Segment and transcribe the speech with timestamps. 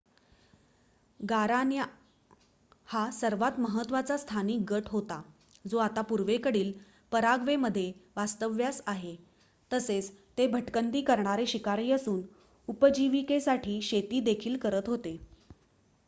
[1.19, 1.83] गारान्या
[2.87, 5.21] हा सर्वात महत्वाचा स्थानिक गट होता
[5.65, 6.71] जो आता पूर्वेकडील
[7.11, 9.15] पराग्वेमध्ये वास्तव्यास आहे
[9.71, 12.21] तसेच ते भटकंती करणारे शिकारी असून
[12.67, 15.17] उपजीविकेसाठी शेती देखील करत होते